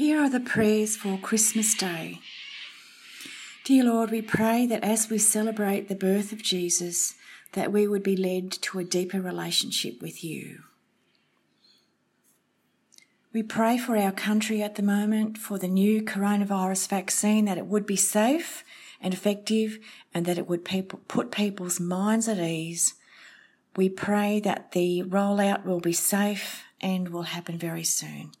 [0.00, 2.20] Here are the prayers for Christmas Day.
[3.64, 7.16] Dear Lord, we pray that as we celebrate the birth of Jesus,
[7.52, 10.62] that we would be led to a deeper relationship with you.
[13.34, 17.66] We pray for our country at the moment, for the new coronavirus vaccine, that it
[17.66, 18.64] would be safe
[19.02, 19.78] and effective
[20.14, 20.64] and that it would
[21.08, 22.94] put people's minds at ease.
[23.76, 28.32] We pray that the rollout will be safe and will happen very soon.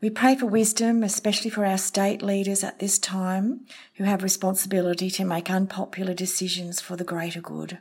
[0.00, 3.66] We pray for wisdom, especially for our state leaders at this time
[3.96, 7.78] who have responsibility to make unpopular decisions for the greater good.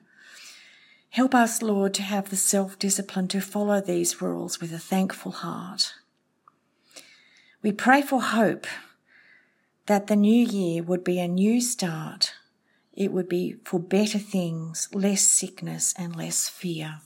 [1.11, 5.31] Help us, Lord, to have the self discipline to follow these rules with a thankful
[5.31, 5.93] heart.
[7.61, 8.67] We pray for hope
[9.85, 12.33] that the new year would be a new start.
[12.93, 16.99] It would be for better things, less sickness and less fear.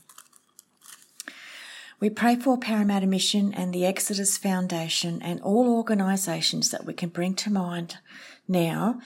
[2.00, 7.08] We pray for Parramatta Mission and the Exodus Foundation and all organisations that we can
[7.08, 7.98] bring to mind
[8.46, 9.00] now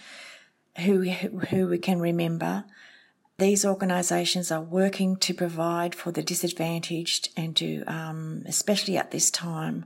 [0.85, 2.65] who, who we can remember
[3.39, 9.31] these organisations are working to provide for the disadvantaged and to, um, especially at this
[9.31, 9.85] time,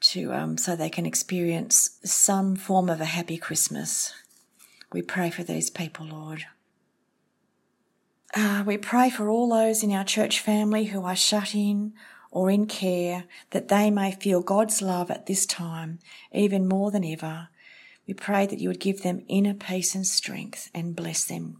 [0.00, 4.12] to um, so they can experience some form of a happy Christmas.
[4.92, 6.46] We pray for these people, Lord.
[8.34, 11.92] Uh, we pray for all those in our church family who are shut in
[12.30, 15.98] or in care, that they may feel God's love at this time,
[16.32, 17.48] even more than ever.
[18.06, 21.58] We pray that you would give them inner peace and strength and bless them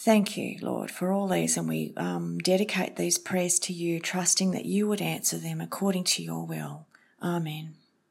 [0.00, 4.52] Thank you, Lord, for all these, and we um, dedicate these prayers to you, trusting
[4.52, 6.86] that you would answer them according to your will.
[7.20, 7.74] Amen.